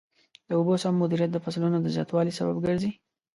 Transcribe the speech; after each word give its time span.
د 0.47 0.49
اوبو 0.57 0.73
سم 0.83 0.93
مدیریت 1.01 1.31
د 1.33 1.37
فصلونو 1.45 1.77
د 1.81 1.87
زیاتوالي 1.95 2.31
سبب 2.39 2.55
ګرځي. 2.65 2.91